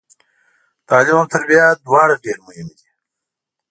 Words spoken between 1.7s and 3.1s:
دواړه ډیر مهم دي